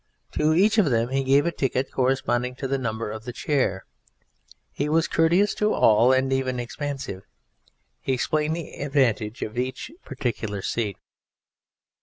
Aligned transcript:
To 0.31 0.55
each 0.55 0.79
of 0.79 0.89
them 0.89 1.09
he 1.09 1.23
gave 1.23 1.45
a 1.45 1.51
ticket 1.51 1.91
corresponding 1.91 2.55
to 2.55 2.67
the 2.67 2.79
number 2.79 3.11
of 3.11 3.23
the 3.23 3.31
chair. 3.31 3.85
He 4.71 4.89
was 4.89 5.07
courteous 5.07 5.53
to 5.61 5.73
all, 5.75 6.11
and 6.11 6.33
even 6.33 6.59
expansive. 6.59 7.21
He 7.99 8.11
explained 8.13 8.55
the 8.55 8.73
advantage 8.81 9.43
of 9.43 9.59
each 9.59 9.91
particular 10.03 10.63
seat. 10.63 10.97